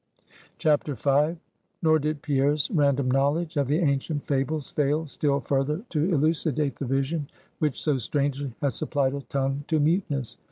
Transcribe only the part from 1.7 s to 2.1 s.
Nor